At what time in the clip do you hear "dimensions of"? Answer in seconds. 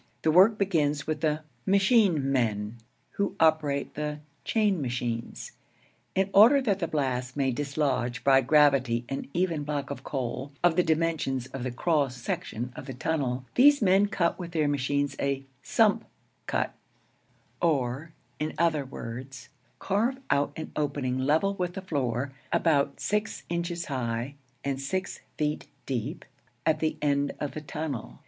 10.81-11.61